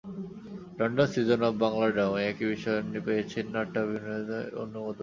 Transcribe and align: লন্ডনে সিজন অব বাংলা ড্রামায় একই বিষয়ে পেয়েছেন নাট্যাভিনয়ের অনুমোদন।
লন্ডনে 0.77 1.05
সিজন 1.13 1.41
অব 1.47 1.55
বাংলা 1.63 1.87
ড্রামায় 1.95 2.27
একই 2.31 2.47
বিষয়ে 2.53 2.81
পেয়েছেন 3.07 3.45
নাট্যাভিনয়ের 3.55 4.29
অনুমোদন। 4.63 4.99